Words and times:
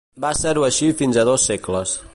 Va 0.23 0.31
ser-ho 0.39 0.63
així 0.69 0.89
fins 1.03 1.21
a 1.23 1.27
dos 1.31 1.47
segles. 1.51 1.99